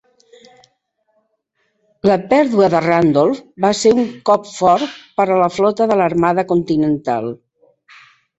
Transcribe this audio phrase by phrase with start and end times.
[2.09, 6.49] La pèrdua de "Randolph" va ser un cop fort per a la flota de l'Armada
[6.55, 7.31] Continental.